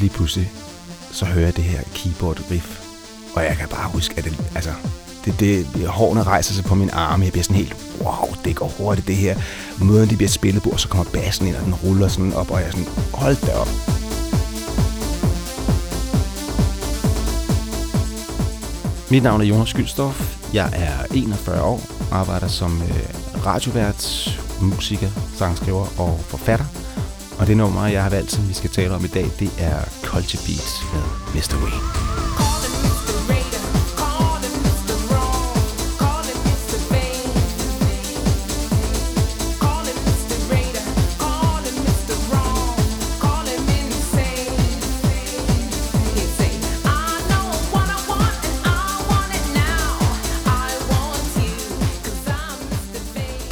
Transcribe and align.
Lige 0.00 0.10
pludselig, 0.10 0.52
så 1.12 1.24
hører 1.24 1.44
jeg 1.44 1.56
det 1.56 1.64
her 1.64 1.82
keyboard 1.94 2.40
riff, 2.50 2.80
og 3.34 3.44
jeg 3.44 3.56
kan 3.56 3.68
bare 3.68 3.90
huske, 3.90 4.14
at 4.18 4.24
det, 4.24 4.40
altså, 4.54 4.70
det, 5.24 5.40
det, 5.40 5.86
hårene 5.86 6.22
rejser 6.22 6.54
sig 6.54 6.64
på 6.64 6.74
min 6.74 6.90
arme. 6.92 7.24
Jeg 7.24 7.32
bliver 7.32 7.44
sådan 7.44 7.56
helt, 7.56 7.76
wow, 8.00 8.34
det 8.44 8.56
går 8.56 8.68
hurtigt 8.78 9.06
det 9.06 9.16
her. 9.16 9.36
Måden 9.80 10.10
de 10.10 10.16
bliver 10.16 10.28
spillet 10.28 10.62
på, 10.62 10.70
og 10.70 10.80
så 10.80 10.88
kommer 10.88 11.12
bassen 11.12 11.46
ind, 11.46 11.56
og 11.56 11.64
den 11.64 11.74
ruller 11.74 12.08
sådan 12.08 12.32
op, 12.32 12.50
og 12.50 12.60
jeg 12.60 12.66
er 12.66 12.70
sådan, 12.70 12.88
hold 13.14 13.36
da 13.46 13.52
op. 13.54 13.68
Mit 19.10 19.22
navn 19.22 19.40
er 19.40 19.44
Jonas 19.44 19.68
Skyldstorff. 19.68 20.36
Jeg 20.54 20.70
er 20.72 21.14
41 21.14 21.62
år, 21.62 21.80
arbejder 22.12 22.48
som 22.48 22.82
øh, 22.82 23.46
radiovært, 23.46 24.39
musiker, 24.62 25.10
sangskriver 25.36 25.86
og 25.98 26.20
forfatter. 26.28 26.66
Og 27.38 27.46
det 27.46 27.56
nummer, 27.56 27.86
jeg 27.86 28.02
har 28.02 28.10
valgt, 28.10 28.32
som 28.32 28.48
vi 28.48 28.54
skal 28.54 28.70
tale 28.70 28.94
om 28.94 29.04
i 29.04 29.08
dag, 29.08 29.30
det 29.38 29.50
er 29.58 29.80
Culture 30.02 30.42
Beats 30.46 30.82
med 30.92 31.02
Mr. 31.34 31.56
Wayne. 31.62 32.19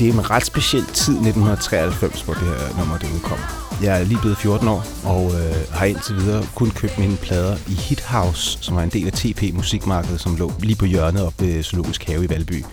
Det 0.08 0.14
er 0.14 0.18
en 0.18 0.30
ret 0.30 0.44
speciel 0.44 0.84
tid, 0.84 1.14
1993, 1.14 2.22
hvor 2.22 2.34
det 2.34 2.42
her 2.42 2.78
nummer 2.78 2.98
det 2.98 3.08
udkom. 3.14 3.38
Jeg 3.82 4.00
er 4.00 4.04
lige 4.04 4.20
blevet 4.20 4.38
14 4.38 4.68
år, 4.68 4.84
og 5.04 5.24
øh, 5.24 5.56
har 5.72 5.86
indtil 5.86 6.16
videre 6.16 6.44
kun 6.54 6.70
købt 6.70 6.98
mine 6.98 7.16
plader 7.16 7.56
i 7.68 7.72
Hit 7.72 8.00
House, 8.00 8.58
som 8.60 8.76
var 8.76 8.82
en 8.82 8.88
del 8.88 9.06
af 9.06 9.12
TP 9.12 9.42
Musikmarkedet, 9.54 10.20
som 10.20 10.36
lå 10.36 10.52
lige 10.60 10.76
på 10.76 10.84
hjørnet 10.84 11.26
op 11.26 11.34
ved 11.38 11.62
Zoologisk 11.62 12.04
Have 12.04 12.24
i 12.24 12.30
Valby. 12.30 12.64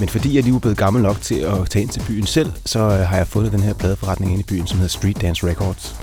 Men 0.00 0.08
fordi 0.08 0.34
jeg 0.34 0.42
lige 0.42 0.52
var 0.52 0.58
blevet 0.58 0.78
gammel 0.78 1.02
nok 1.02 1.20
til 1.20 1.34
at 1.34 1.70
tage 1.70 1.82
ind 1.82 1.90
til 1.90 2.02
byen 2.08 2.26
selv, 2.26 2.52
så 2.64 2.78
øh, 2.78 3.08
har 3.08 3.16
jeg 3.16 3.26
fundet 3.26 3.52
den 3.52 3.62
her 3.62 3.74
pladeforretning 3.74 4.32
inde 4.32 4.40
i 4.40 4.46
byen, 4.48 4.66
som 4.66 4.78
hedder 4.78 4.90
Street 4.90 5.20
Dance 5.20 5.46
Records. 5.46 5.96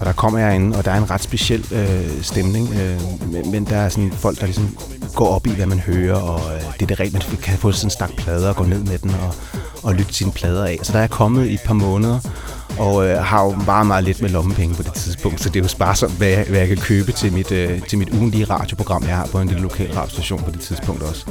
Og 0.00 0.06
der 0.06 0.12
kommer 0.12 0.38
jeg 0.38 0.54
ind, 0.54 0.74
og 0.74 0.84
der 0.84 0.90
er 0.90 0.98
en 0.98 1.10
ret 1.10 1.22
speciel 1.22 1.66
øh, 1.72 2.22
stemning, 2.22 2.68
øh, 2.74 3.00
men, 3.32 3.50
men 3.50 3.64
der 3.64 3.76
er 3.76 3.88
sådan 3.88 4.12
folk, 4.12 4.40
der 4.40 4.46
ligesom 4.46 4.76
går 5.14 5.28
op 5.28 5.46
i, 5.46 5.50
hvad 5.50 5.66
man 5.66 5.78
hører, 5.78 6.16
og 6.16 6.54
øh, 6.54 6.60
det 6.72 6.82
er 6.82 6.86
det 6.86 7.00
rent, 7.00 7.12
man 7.12 7.22
kan 7.42 7.58
få 7.58 7.72
sådan 7.72 7.86
en 7.86 7.90
stak 7.90 8.16
plader 8.16 8.48
og 8.48 8.56
gå 8.56 8.64
ned 8.64 8.82
med 8.82 8.98
den 8.98 9.10
og, 9.10 9.34
og 9.86 9.94
lytte 9.94 10.14
sine 10.14 10.32
plader 10.32 10.64
af. 10.64 10.78
Så 10.82 10.92
der 10.92 10.98
er 10.98 11.02
jeg 11.02 11.10
kommet 11.10 11.46
i 11.46 11.54
et 11.54 11.60
par 11.64 11.74
måneder, 11.74 12.18
og 12.78 13.06
øh, 13.06 13.18
har 13.18 13.44
jo 13.44 13.50
meget, 13.50 13.86
meget 13.86 14.04
lidt 14.04 14.22
med 14.22 14.30
lommepenge 14.30 14.74
på 14.74 14.82
det 14.82 14.92
tidspunkt, 14.94 15.40
så 15.40 15.48
det 15.48 15.56
er 15.56 15.64
jo 15.64 15.68
sparsomt, 15.68 16.16
hvad 16.16 16.28
jeg, 16.28 16.46
hvad 16.48 16.58
jeg 16.58 16.68
kan 16.68 16.76
købe 16.76 17.12
til 17.12 17.32
mit, 17.32 17.52
øh, 17.52 17.82
til 17.82 17.98
mit 17.98 18.10
ugenlige 18.10 18.44
radioprogram, 18.44 19.04
jeg 19.04 19.16
har 19.16 19.26
på 19.26 19.40
en 19.40 19.48
lille 19.48 19.62
lokal 19.62 19.92
radiostation 19.92 20.42
på 20.42 20.50
det 20.50 20.60
tidspunkt 20.60 21.02
også. 21.02 21.26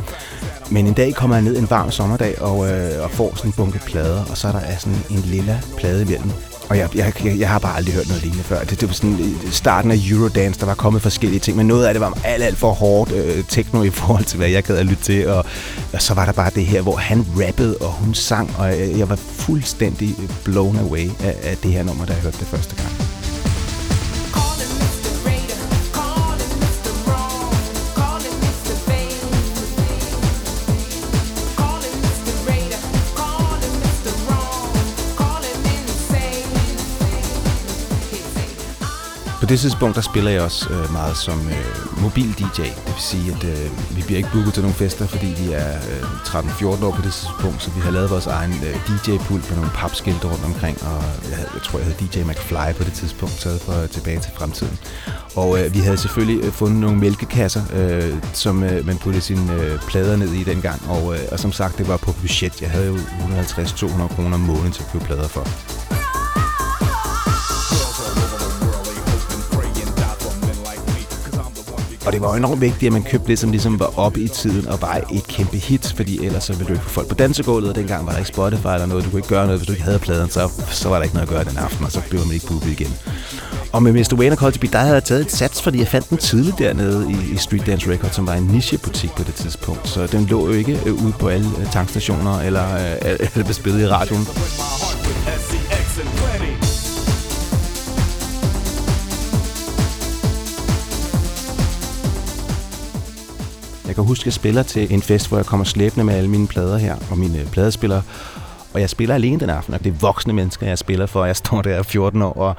Men 0.69 0.87
en 0.87 0.93
dag 0.93 1.13
kommer 1.15 1.35
jeg 1.35 1.43
ned 1.43 1.57
en 1.57 1.69
varm 1.69 1.91
sommerdag 1.91 2.41
og, 2.41 2.69
øh, 2.71 3.03
og 3.03 3.11
får 3.11 3.35
sådan 3.35 3.49
en 3.49 3.53
bunke 3.53 3.79
plader, 3.79 4.25
og 4.29 4.37
så 4.37 4.47
er 4.47 4.51
der 4.51 4.59
sådan 4.79 4.97
en 5.09 5.19
lilla 5.19 5.61
plade 5.77 6.01
imellem. 6.01 6.31
Og 6.69 6.77
jeg, 6.77 6.95
jeg, 6.95 7.25
jeg, 7.25 7.39
jeg 7.39 7.49
har 7.49 7.59
bare 7.59 7.77
aldrig 7.77 7.95
hørt 7.95 8.07
noget 8.07 8.23
lignende 8.23 8.43
før. 8.43 8.63
Det, 8.63 8.81
det 8.81 8.87
var 8.89 8.93
sådan 8.93 9.19
øh, 9.19 9.51
starten 9.51 9.91
af 9.91 9.97
Eurodance, 10.09 10.59
der 10.59 10.65
var 10.65 10.75
kommet 10.75 11.01
forskellige 11.01 11.39
ting, 11.39 11.57
men 11.57 11.67
noget 11.67 11.85
af 11.85 11.93
det 11.93 12.01
var 12.01 12.17
alt, 12.23 12.43
alt 12.43 12.57
for 12.57 12.71
hårdt 12.71 13.11
øh, 13.11 13.43
techno 13.43 13.83
i 13.83 13.89
forhold 13.89 14.23
til, 14.23 14.37
hvad 14.37 14.49
jeg 14.49 14.63
gad 14.63 14.77
at 14.77 14.85
lytte 14.85 15.03
til. 15.03 15.27
Og, 15.27 15.45
og 15.93 16.01
så 16.01 16.13
var 16.13 16.25
der 16.25 16.33
bare 16.33 16.51
det 16.55 16.65
her, 16.65 16.81
hvor 16.81 16.95
han 16.95 17.25
rappede, 17.47 17.77
og 17.77 17.91
hun 17.91 18.13
sang, 18.13 18.55
og 18.57 18.67
jeg, 18.67 18.97
jeg 18.97 19.09
var 19.09 19.15
fuldstændig 19.15 20.15
blown 20.43 20.79
away 20.79 21.09
af, 21.23 21.35
af 21.43 21.57
det 21.57 21.71
her 21.71 21.83
nummer, 21.83 22.05
da 22.05 22.13
jeg 22.13 22.21
hørte 22.21 22.37
det 22.39 22.47
første 22.47 22.75
gang. 22.75 23.04
På 39.45 39.49
det 39.49 39.59
tidspunkt, 39.59 39.95
der 39.95 40.01
spiller 40.01 40.31
jeg 40.31 40.41
også 40.41 40.69
øh, 40.69 40.91
meget 40.91 41.17
som 41.17 41.39
øh, 41.47 42.01
mobil 42.01 42.29
DJ. 42.39 42.61
Det 42.61 42.93
vil 42.95 43.05
sige, 43.13 43.31
at 43.31 43.43
øh, 43.43 43.97
vi 43.97 44.01
bliver 44.05 44.17
ikke 44.17 44.29
booket 44.33 44.53
til 44.53 44.63
nogle 44.63 44.75
fester, 44.75 45.07
fordi 45.07 45.25
vi 45.25 45.47
er 45.51 45.71
øh, 45.91 46.01
13-14 46.01 46.85
år 46.85 46.91
på 46.91 47.01
det 47.01 47.13
tidspunkt, 47.13 47.63
så 47.63 47.71
vi 47.71 47.81
har 47.81 47.91
lavet 47.91 48.09
vores 48.09 48.27
egen 48.27 48.53
øh, 48.67 48.75
DJ-pult 48.87 49.49
med 49.49 49.55
nogle 49.57 49.71
papskilte 49.75 50.27
rundt 50.27 50.45
omkring, 50.45 50.77
og 50.83 51.03
jeg, 51.29 51.35
havde, 51.37 51.49
jeg 51.53 51.61
tror, 51.63 51.79
jeg 51.79 51.87
hed 51.87 51.95
DJ 52.07 52.23
McFly 52.23 52.73
på 52.77 52.83
det 52.83 52.93
tidspunkt, 52.93 53.33
taget 53.39 53.61
for 53.61 53.87
tilbage 53.87 54.19
til 54.19 54.31
fremtiden. 54.35 54.77
Og 55.35 55.59
øh, 55.59 55.73
vi 55.73 55.79
havde 55.79 55.97
selvfølgelig 55.97 56.45
øh, 56.45 56.51
fundet 56.51 56.79
nogle 56.79 56.97
mælkekasser, 56.97 57.63
øh, 57.73 58.13
som 58.33 58.63
øh, 58.63 58.85
man 58.85 58.97
puttede 58.97 59.23
sine 59.23 59.53
øh, 59.53 59.79
plader 59.79 60.15
ned 60.15 60.31
i 60.33 60.43
dengang, 60.43 60.81
og, 60.89 61.13
øh, 61.13 61.21
og 61.31 61.39
som 61.39 61.51
sagt, 61.51 61.77
det 61.77 61.87
var 61.87 61.97
på 61.97 62.11
budget. 62.21 62.61
Jeg 62.61 62.69
havde 62.69 62.87
jo 62.87 62.95
150-200 62.95 64.15
kroner 64.15 64.33
om 64.33 64.39
måneden 64.39 64.71
til 64.71 64.83
at 64.83 64.91
købe 64.91 65.05
plader 65.05 65.27
for. 65.27 65.47
Og 72.05 72.13
det 72.13 72.21
var 72.21 72.29
jo 72.29 72.35
enormt 72.35 72.61
vigtigt, 72.61 72.87
at 72.87 72.93
man 72.93 73.03
købte 73.03 73.27
det, 73.27 73.39
som 73.39 73.51
ligesom 73.51 73.79
var 73.79 73.99
oppe 73.99 74.19
i 74.21 74.27
tiden 74.27 74.67
og 74.67 74.81
var 74.81 75.01
et 75.13 75.27
kæmpe 75.27 75.57
hit, 75.57 75.93
fordi 75.95 76.25
ellers 76.25 76.43
så 76.43 76.53
ville 76.53 76.67
du 76.67 76.73
ikke 76.73 76.83
få 76.83 76.89
folk 76.89 77.07
på 77.07 77.15
dansegulvet, 77.15 77.69
og 77.69 77.75
dengang 77.75 78.05
var 78.05 78.11
der 78.11 78.19
ikke 78.19 78.27
Spotify 78.27 78.67
eller 78.67 78.85
noget. 78.85 79.05
Du 79.05 79.09
kunne 79.09 79.19
ikke 79.19 79.29
gøre 79.29 79.45
noget, 79.45 79.59
hvis 79.59 79.67
du 79.67 79.73
ikke 79.73 79.83
havde 79.83 79.99
pladen, 79.99 80.29
så, 80.29 80.51
så 80.71 80.89
var 80.89 80.95
der 80.95 81.03
ikke 81.03 81.15
noget 81.15 81.27
at 81.27 81.33
gøre 81.33 81.43
den 81.43 81.57
aften, 81.57 81.85
og 81.85 81.91
så 81.91 82.01
blev 82.09 82.25
man 82.25 82.33
ikke 82.33 82.47
booket 82.47 82.71
igen. 82.71 82.93
Og 83.71 83.83
med 83.83 83.93
Mr. 83.93 84.15
Wayne 84.17 84.33
og 84.33 84.37
Culture 84.37 84.71
der 84.71 84.79
havde 84.79 84.93
jeg 84.93 85.03
taget 85.03 85.21
et 85.21 85.31
sats, 85.31 85.61
fordi 85.61 85.79
jeg 85.79 85.87
fandt 85.87 86.09
den 86.09 86.17
tidligt 86.17 86.59
dernede 86.59 87.11
i, 87.11 87.33
i 87.33 87.37
Street 87.37 87.65
Dance 87.65 87.91
Records, 87.91 88.15
som 88.15 88.27
var 88.27 88.33
en 88.33 88.43
nichebutik 88.43 89.11
på 89.11 89.23
det 89.23 89.33
tidspunkt. 89.33 89.89
Så 89.89 90.07
den 90.07 90.25
lå 90.25 90.47
jo 90.47 90.53
ikke 90.53 90.79
øh, 90.85 91.05
ude 91.05 91.13
på 91.19 91.27
alle 91.27 91.47
øh, 91.59 91.71
tankstationer 91.71 92.39
eller, 92.39 92.75
øh, 92.75 92.81
eller, 93.01 93.27
eller 93.33 93.43
blev 93.43 93.53
spillet 93.53 93.81
i 93.81 93.87
radioen. 93.87 94.27
Jeg 103.87 103.95
kan 103.95 104.03
huske, 104.03 104.21
at 104.21 104.25
jeg 104.25 104.33
spiller 104.33 104.63
til 104.63 104.93
en 104.93 105.01
fest, 105.01 105.27
hvor 105.27 105.37
jeg 105.37 105.45
kommer 105.45 105.63
slæbende 105.63 106.05
med 106.05 106.13
alle 106.13 106.29
mine 106.29 106.47
plader 106.47 106.77
her, 106.77 106.95
og 107.11 107.17
mine 107.17 107.39
øh, 107.39 107.45
pladespillere. 107.45 108.01
Og 108.73 108.81
jeg 108.81 108.89
spiller 108.89 109.15
alene 109.15 109.39
den 109.39 109.49
aften, 109.49 109.73
og 109.73 109.83
det 109.83 109.89
er 109.89 109.97
voksne 110.01 110.33
mennesker, 110.33 110.67
jeg 110.67 110.77
spiller 110.77 111.05
for. 111.05 111.25
Jeg 111.25 111.35
står 111.35 111.61
der 111.61 111.83
14 111.83 112.21
år, 112.21 112.33
og 112.33 112.55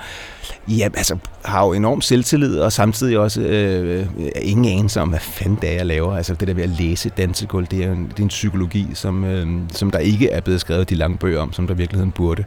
ja, 0.68 0.88
altså, 0.94 1.16
har 1.44 1.66
jo 1.66 1.72
enorm 1.72 2.00
selvtillid, 2.00 2.58
og 2.58 2.72
samtidig 2.72 3.18
også 3.18 3.40
øh, 3.40 4.06
ingen 4.42 4.78
anelse 4.78 5.00
om, 5.00 5.08
hvad 5.08 5.18
fanden 5.20 5.58
det 5.62 5.70
er, 5.70 5.74
jeg 5.74 5.86
laver. 5.86 6.16
Altså 6.16 6.34
det 6.34 6.48
der 6.48 6.54
ved 6.54 6.62
at 6.62 6.68
læse 6.68 7.08
dansegulv, 7.08 7.66
det 7.66 7.84
er 7.84 7.92
en, 7.92 8.06
det 8.08 8.18
er 8.18 8.22
en 8.22 8.28
psykologi, 8.28 8.86
som, 8.94 9.24
øh, 9.24 9.46
som 9.72 9.90
der 9.90 9.98
ikke 9.98 10.30
er 10.30 10.40
blevet 10.40 10.60
skrevet 10.60 10.90
de 10.90 10.94
lange 10.94 11.16
bøger 11.18 11.40
om, 11.40 11.52
som 11.52 11.66
der 11.66 11.74
i 11.74 11.76
virkeligheden 11.76 12.12
burde. 12.12 12.44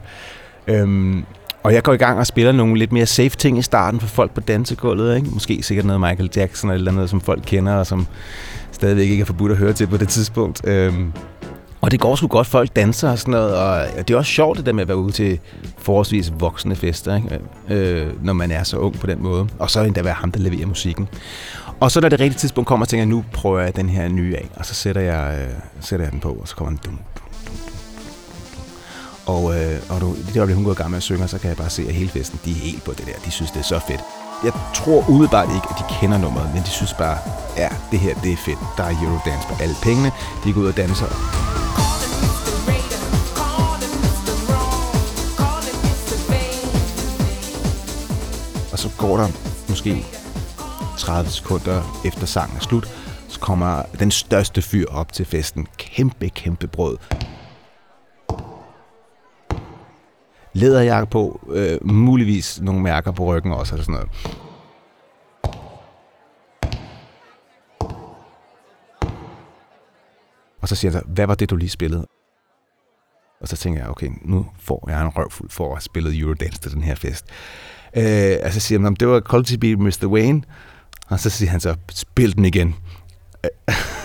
Øhm, 0.66 1.24
og 1.62 1.74
jeg 1.74 1.82
går 1.82 1.92
i 1.92 1.96
gang 1.96 2.18
og 2.18 2.26
spiller 2.26 2.52
nogle 2.52 2.78
lidt 2.78 2.92
mere 2.92 3.06
safe 3.06 3.36
ting 3.36 3.58
i 3.58 3.62
starten 3.62 4.00
for 4.00 4.06
folk 4.06 4.34
på 4.34 4.40
dansegulvet. 4.40 5.16
Ikke? 5.16 5.28
Måske 5.30 5.62
sikkert 5.62 5.86
noget 5.86 6.00
Michael 6.00 6.30
Jackson 6.36 6.70
eller 6.70 6.92
noget, 6.92 7.10
som 7.10 7.20
folk 7.20 7.42
kender, 7.46 7.74
og 7.74 7.86
som 7.86 8.06
stadigvæk 8.72 9.08
ikke 9.08 9.20
er 9.20 9.26
forbudt 9.26 9.52
at 9.52 9.58
høre 9.58 9.72
til 9.72 9.86
på 9.86 9.96
det 9.96 10.08
tidspunkt. 10.08 10.68
Øhm, 10.68 11.12
og 11.80 11.90
det 11.90 12.00
går 12.00 12.16
sgu 12.16 12.26
godt, 12.26 12.46
folk 12.46 12.76
danser 12.76 13.10
og 13.10 13.18
sådan 13.18 13.32
noget, 13.32 13.54
og 13.56 14.08
det 14.08 14.14
er 14.14 14.18
også 14.18 14.32
sjovt 14.32 14.58
det 14.58 14.66
der 14.66 14.72
med 14.72 14.82
at 14.82 14.88
være 14.88 14.96
ude 14.96 15.12
til 15.12 15.38
forholdsvis 15.78 16.32
voksne 16.38 16.76
fester, 16.76 17.16
ikke? 17.16 17.40
Øh, 17.68 18.24
når 18.24 18.32
man 18.32 18.50
er 18.50 18.62
så 18.62 18.76
ung 18.76 19.00
på 19.00 19.06
den 19.06 19.22
måde. 19.22 19.48
Og 19.58 19.70
så 19.70 19.82
endda 19.82 20.02
være 20.02 20.14
ham, 20.14 20.32
der 20.32 20.40
leverer 20.40 20.66
musikken. 20.66 21.08
Og 21.80 21.90
så 21.90 22.00
når 22.00 22.08
det 22.08 22.20
rigtige 22.20 22.38
tidspunkt 22.38 22.68
kommer, 22.68 22.86
tænker 22.86 23.02
jeg, 23.02 23.08
nu 23.08 23.24
prøver 23.32 23.60
jeg 23.60 23.76
den 23.76 23.88
her 23.88 24.08
nye 24.08 24.36
af, 24.36 24.48
og 24.56 24.66
så 24.66 24.74
sætter 24.74 25.00
jeg, 25.00 25.38
øh, 25.42 25.54
sætter 25.80 26.06
jeg 26.06 26.12
den 26.12 26.20
på, 26.20 26.28
og 26.28 26.48
så 26.48 26.56
kommer 26.56 26.70
den 26.70 26.80
dum, 26.84 26.98
og, 29.30 29.42
øh, 29.56 29.80
og 29.88 30.00
du, 30.00 30.16
det 30.26 30.36
øjeblik, 30.36 30.56
hun 30.56 30.64
går 30.64 30.72
i 30.72 30.74
gang 30.74 30.90
med 30.90 30.96
at 30.96 31.02
synge, 31.02 31.28
så 31.28 31.38
kan 31.38 31.48
jeg 31.48 31.56
bare 31.56 31.70
se, 31.70 31.82
at 31.88 31.94
hele 31.94 32.10
festen, 32.10 32.40
de 32.44 32.50
er 32.50 32.54
helt 32.54 32.84
på 32.84 32.92
det 32.92 33.06
der. 33.06 33.12
De 33.24 33.30
synes, 33.30 33.50
det 33.50 33.60
er 33.60 33.64
så 33.64 33.80
fedt. 33.88 34.00
Jeg 34.44 34.52
tror 34.74 35.10
umiddelbart 35.10 35.48
ikke, 35.54 35.66
at 35.70 35.76
de 35.78 35.84
kender 36.00 36.18
nummeret, 36.18 36.54
men 36.54 36.62
de 36.62 36.68
synes 36.68 36.94
bare, 36.94 37.18
ja, 37.56 37.68
det 37.90 37.98
her, 37.98 38.14
det 38.14 38.32
er 38.32 38.36
fedt. 38.36 38.58
Der 38.76 38.84
er 38.84 38.94
Eurodance 39.02 39.48
på 39.48 39.54
alle 39.62 39.74
pengene. 39.82 40.12
De 40.44 40.52
går 40.52 40.60
ud 40.60 40.66
og 40.66 40.76
danser. 40.76 41.06
Og 48.72 48.78
så 48.78 48.88
går 48.98 49.16
der 49.16 49.28
måske 49.68 50.06
30 50.98 51.30
sekunder 51.30 52.02
efter 52.04 52.26
sangen 52.26 52.56
er 52.56 52.60
slut, 52.60 52.88
så 53.28 53.40
kommer 53.40 53.82
den 53.98 54.10
største 54.10 54.62
fyr 54.62 54.86
op 54.90 55.12
til 55.12 55.26
festen. 55.26 55.66
Kæmpe, 55.76 56.28
kæmpe 56.28 56.66
brød. 56.66 56.96
Læderjakke 60.52 61.10
på, 61.10 61.40
øh, 61.52 61.86
muligvis 61.86 62.60
nogle 62.62 62.82
mærker 62.82 63.12
på 63.12 63.24
ryggen 63.24 63.52
også, 63.52 63.74
eller 63.74 63.84
sådan 63.84 63.92
noget. 63.92 64.38
Og 70.60 70.68
så 70.68 70.74
siger 70.74 70.92
han 70.92 71.00
så, 71.00 71.06
hvad 71.06 71.26
var 71.26 71.34
det, 71.34 71.50
du 71.50 71.56
lige 71.56 71.70
spillede? 71.70 72.06
Og 73.40 73.48
så 73.48 73.56
tænker 73.56 73.80
jeg, 73.80 73.90
okay, 73.90 74.10
nu 74.22 74.46
får 74.58 74.88
jeg 74.90 75.02
en 75.02 75.08
røvfuld 75.08 75.50
for 75.50 75.76
at 75.76 75.82
spille 75.82 76.18
Eurodance 76.18 76.60
til 76.60 76.72
den 76.72 76.82
her 76.82 76.94
fest. 76.94 77.26
Øh, 77.96 78.36
og 78.44 78.52
så 78.52 78.60
siger 78.60 78.80
han, 78.80 78.94
det 78.94 79.08
var 79.08 79.22
Quality 79.30 79.54
Beat 79.54 79.78
Mr. 79.78 80.06
Wayne. 80.06 80.42
Og 81.08 81.20
så 81.20 81.30
siger 81.30 81.50
han 81.50 81.60
så, 81.60 81.76
spil 81.90 82.36
den 82.36 82.44
igen. 82.44 82.74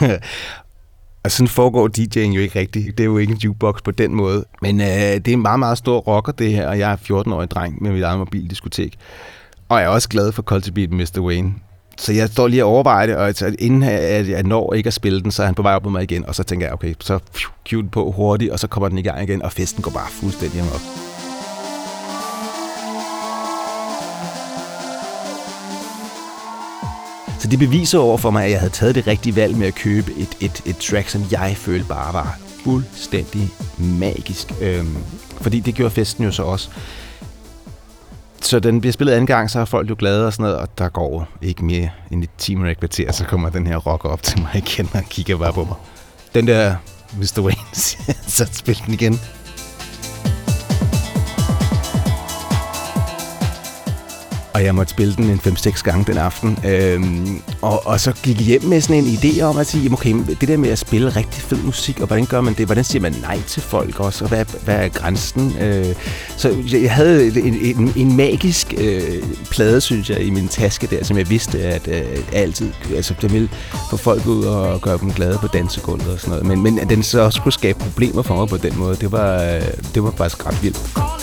Øh, 0.02 0.20
og 1.26 1.32
sådan 1.32 1.48
foregår 1.48 1.90
DJ'en 1.98 2.20
jo 2.20 2.42
ikke 2.42 2.60
rigtigt. 2.60 2.98
Det 2.98 3.04
er 3.04 3.06
jo 3.06 3.18
ikke 3.18 3.32
en 3.32 3.38
jukebox 3.38 3.84
på 3.84 3.92
den 3.92 4.16
måde. 4.16 4.46
Men 4.62 4.82
øh, 4.82 4.88
det 4.88 5.28
er 5.28 5.34
en 5.34 5.42
meget, 5.42 5.60
meget 5.60 5.78
stor 5.78 6.00
rocker, 6.00 6.32
det 6.32 6.52
her, 6.52 6.68
og 6.68 6.80
jeg 6.80 6.92
er 6.92 6.96
14-årig 6.96 7.52
dreng 7.52 7.84
med 7.84 7.92
mit 7.92 8.04
eget 8.04 8.20
mobildiskotek. 8.20 8.96
Og 9.70 9.80
jeg 9.80 9.86
er 9.86 9.90
også 9.90 10.10
glad 10.10 10.32
for 10.32 10.42
Cultivate 10.42 10.96
Mr. 10.96 11.20
Wayne. 11.20 11.54
Så 11.98 12.14
jeg 12.14 12.30
står 12.30 12.48
lige 12.48 12.66
og 12.66 12.72
overvejer 12.72 13.06
det, 13.06 13.16
og 13.16 13.28
altså, 13.28 13.56
inden 13.60 13.84
jeg 14.30 14.44
når 14.44 14.74
ikke 14.74 14.88
at 14.88 14.94
spille 14.94 15.22
den, 15.22 15.32
så 15.32 15.42
er 15.42 15.46
han 15.46 15.56
på 15.56 15.62
vej 15.62 15.74
op 15.74 15.84
med 15.84 15.92
mig 15.92 16.04
igen, 16.04 16.26
og 16.26 16.36
så 16.36 16.44
tænker 16.44 16.66
jeg, 16.66 16.74
okay, 16.74 16.94
så 17.00 17.20
cue 17.70 17.82
den 17.82 17.90
på 17.90 18.12
hurtigt, 18.12 18.52
og 18.52 18.60
så 18.60 18.68
kommer 18.68 18.90
den 18.90 18.98
i 18.98 19.02
gang 19.02 19.24
igen, 19.24 19.42
og 19.42 19.52
festen 19.52 19.84
går 19.84 19.92
bare 19.92 20.10
fuldstændig 20.10 20.62
op. 20.62 21.15
Så 27.46 27.52
det 27.52 27.60
beviser 27.60 28.00
over 28.00 28.18
for 28.18 28.32
mig, 28.32 28.46
at 28.46 28.52
jeg 28.52 28.60
havde 28.60 28.74
taget 28.74 28.96
det 28.96 29.08
rigtige 29.08 29.36
valg 29.36 29.58
med 29.58 29.68
at 29.68 29.76
købe 29.76 30.12
et, 30.18 30.38
et, 30.40 30.62
et 30.66 30.78
track, 30.78 31.10
som 31.10 31.24
jeg 31.32 31.54
følte 31.58 31.86
bare 31.86 32.14
var 32.14 32.38
fuldstændig 32.64 33.50
magisk. 33.78 34.54
Øhm, 34.62 34.98
fordi 35.42 35.60
det 35.60 35.76
gjorde 35.76 35.92
festen 35.92 36.24
jo 36.24 36.32
så 36.32 36.44
også. 36.44 36.70
Så 38.42 38.60
den 38.60 38.82
bliver 38.82 38.94
spillet 38.94 39.14
anden 39.14 39.28
gang, 39.28 39.50
så 39.50 39.60
er 39.60 39.66
folk 39.66 39.90
jo 39.90 39.96
glade 40.00 40.28
og 40.28 40.34
sådan 40.34 40.44
noget, 40.44 40.58
og 40.58 40.78
der 40.78 40.90
går 40.90 41.28
ikke 41.42 41.66
mere 41.66 41.90
end 42.12 42.24
et 42.24 42.30
time 42.38 42.70
og 42.70 42.78
kvarter, 42.78 43.12
så 43.12 43.24
kommer 43.26 43.50
den 43.50 43.68
her 43.68 43.78
rocker 43.78 44.10
op 44.10 44.24
til 44.24 44.42
mig 44.42 44.52
igen 44.56 44.90
og 44.94 45.04
kigger 45.10 45.38
bare 45.38 45.54
på 45.54 45.64
mig. 45.64 45.76
Den 46.34 46.48
der 46.48 46.76
Mr. 47.18 47.40
Wayne, 47.40 47.76
så 48.38 48.50
spil 48.52 48.82
den 48.86 48.94
igen. 48.94 49.20
Og 54.56 54.64
jeg 54.64 54.76
måtte 54.76 54.92
spille 54.92 55.16
den 55.16 55.30
en 55.30 55.40
5-6 55.46 55.82
gange 55.84 56.06
den 56.08 56.18
aften. 56.18 56.60
Øhm, 56.66 57.42
og, 57.62 57.88
og 57.88 58.00
så 58.00 58.12
gik 58.24 58.38
jeg 58.38 58.46
hjem 58.46 58.64
med 58.64 58.82
sådan 58.82 59.04
en 59.04 59.06
idé 59.06 59.42
om 59.42 59.58
at 59.58 59.68
sige, 59.68 59.94
okay, 59.94 60.16
det 60.42 60.48
der 60.48 60.58
med 60.58 60.70
at 60.70 60.80
spille 60.80 61.10
rigtig 61.10 61.44
fed 61.44 61.58
musik, 61.58 62.00
og 62.00 62.08
hvordan 62.08 62.26
gør 62.26 62.42
man 62.42 62.54
det? 62.54 62.66
Hvordan 62.66 62.84
siger 62.84 63.02
man 63.02 63.16
nej 63.22 63.40
til 63.48 63.62
folk 63.62 64.00
også? 64.00 64.24
Og 64.24 64.30
hvad, 64.30 64.46
hvad 64.64 64.76
er 64.76 64.90
grænsen? 64.90 65.58
Øh, 65.62 65.96
så 66.38 66.56
jeg 66.72 66.94
havde 66.94 67.40
en, 67.40 67.54
en, 67.54 67.94
en 67.96 68.18
magisk 68.18 68.74
øh, 68.78 69.24
plade, 69.52 69.82
synes 69.82 70.10
jeg, 70.10 70.22
i 70.22 70.30
min 70.30 70.48
taske 70.48 70.88
der, 70.88 71.04
som 71.04 71.18
jeg 71.18 71.30
vidste, 71.30 71.62
at 71.62 71.88
øh, 71.88 72.20
altid, 72.34 72.72
altså 72.96 73.14
det 73.22 73.34
ville 73.34 73.50
få 73.90 73.98
folk 73.98 74.28
ud 74.28 74.44
og 74.44 74.82
gøre 74.82 74.98
dem 74.98 75.12
glade 75.12 75.38
på 75.38 75.48
dansegulvet 75.48 76.08
og 76.08 76.20
sådan 76.20 76.30
noget. 76.30 76.46
Men, 76.46 76.64
men 76.64 76.80
at 76.80 76.90
den 76.90 77.04
så 77.04 77.20
også 77.20 77.42
kunne 77.42 77.54
skabe 77.54 77.80
problemer 77.80 78.22
for 78.22 78.36
mig 78.36 78.48
på 78.48 78.58
den 78.58 78.78
måde, 78.78 78.96
det 78.96 79.12
var, 79.12 79.44
øh, 79.44 79.62
det 79.96 80.04
var 80.04 80.12
faktisk 80.12 80.46
ret 80.48 80.64
vildt. 80.64 81.15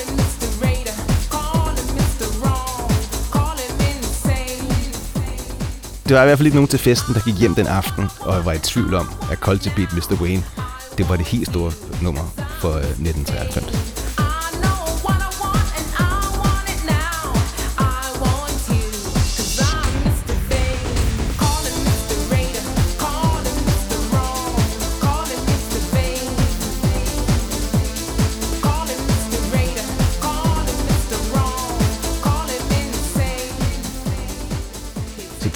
Det 6.08 6.16
var 6.16 6.22
i 6.22 6.26
hvert 6.26 6.38
fald 6.38 6.46
ikke 6.46 6.56
nogen 6.56 6.68
til 6.68 6.78
festen, 6.78 7.14
der 7.14 7.20
gik 7.20 7.34
hjem 7.34 7.54
den 7.54 7.66
aften, 7.66 8.04
og 8.20 8.44
var 8.44 8.52
i 8.52 8.58
tvivl 8.58 8.94
om, 8.94 9.08
at 9.30 9.38
Culture 9.38 9.74
Beat 9.76 9.92
Mr. 9.92 10.22
Wayne, 10.22 10.44
det 10.98 11.08
var 11.08 11.16
det 11.16 11.26
helt 11.26 11.48
store 11.48 11.72
nummer 12.02 12.22
for 12.60 12.72
øh, 12.72 12.84
1993. 12.84 14.01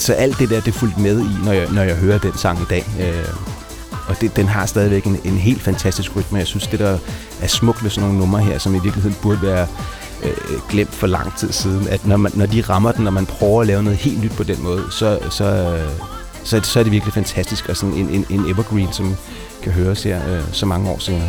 så 0.06 0.12
alt 0.12 0.38
det 0.38 0.50
der, 0.50 0.61
det 0.61 0.75
fulgte 0.75 1.00
med 1.00 1.20
i, 1.20 1.44
når 1.44 1.53
jeg, 1.53 1.69
når 1.73 1.82
jeg 1.82 1.97
hører 1.97 2.19
den 2.19 2.38
sang 2.38 2.61
i 2.61 2.64
dag. 2.70 2.87
Øh, 3.00 3.29
og 4.08 4.20
det, 4.20 4.37
den 4.37 4.49
har 4.49 4.67
stadigvæk 4.67 5.05
en, 5.05 5.20
en 5.25 5.37
helt 5.37 5.62
fantastisk 5.62 6.17
rytme. 6.17 6.38
Jeg 6.38 6.47
synes, 6.47 6.67
det 6.67 6.79
der 6.79 6.99
er 7.43 7.47
smukt 7.47 7.82
ved 7.82 7.91
sådan 7.91 8.08
nogle 8.08 8.19
numre 8.19 8.41
her, 8.41 8.58
som 8.58 8.75
i 8.75 8.79
virkeligheden 8.79 9.17
burde 9.23 9.43
være 9.43 9.67
øh, 10.25 10.61
glemt 10.69 10.94
for 10.94 11.06
lang 11.06 11.37
tid 11.37 11.53
siden, 11.53 11.88
at 11.88 12.06
når, 12.06 12.17
man, 12.17 12.32
når 12.35 12.47
de 12.47 12.61
rammer 12.61 12.93
den, 12.93 13.06
og 13.06 13.12
man 13.12 13.26
prøver 13.26 13.61
at 13.61 13.67
lave 13.67 13.82
noget 13.82 13.99
helt 13.99 14.20
nyt 14.20 14.32
på 14.32 14.43
den 14.43 14.62
måde, 14.62 14.85
så, 14.91 15.19
så, 15.31 15.79
så, 16.44 16.61
så 16.62 16.79
er 16.79 16.82
det 16.82 16.93
virkelig 16.93 17.14
fantastisk, 17.14 17.69
og 17.69 17.76
sådan 17.76 17.94
en, 17.94 18.09
en, 18.09 18.26
en 18.31 18.50
evergreen, 18.50 18.93
som 18.93 19.17
kan 19.62 19.73
høres 19.73 20.02
her 20.02 20.37
øh, 20.37 20.43
så 20.52 20.67
mange 20.67 20.91
år 20.91 20.99
senere. 20.99 21.29